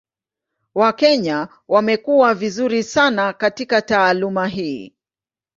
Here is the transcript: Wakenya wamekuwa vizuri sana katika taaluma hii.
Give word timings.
Wakenya 0.75 1.47
wamekuwa 1.67 2.33
vizuri 2.33 2.83
sana 2.83 3.33
katika 3.33 3.81
taaluma 3.81 4.47
hii. 4.47 4.95